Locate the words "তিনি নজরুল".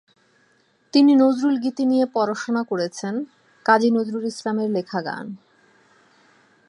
0.93-1.55